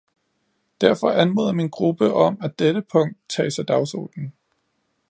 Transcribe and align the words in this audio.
Derfor 0.81 1.11
anmoder 1.11 1.51
min 1.53 1.69
gruppe 1.69 2.13
om, 2.13 2.39
at 2.41 2.59
dette 2.59 2.81
punkt 2.91 3.17
tages 3.29 3.59
af 3.59 3.65
dagsordenen. 3.65 4.33